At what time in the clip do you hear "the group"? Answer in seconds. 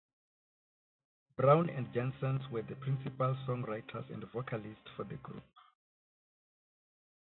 5.03-5.43